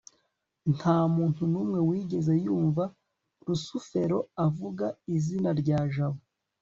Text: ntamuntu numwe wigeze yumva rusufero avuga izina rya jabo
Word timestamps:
ntamuntu 0.75 1.41
numwe 1.51 1.79
wigeze 1.89 2.33
yumva 2.45 2.83
rusufero 3.45 4.19
avuga 4.45 4.85
izina 5.15 5.49
rya 5.61 5.79
jabo 5.93 6.21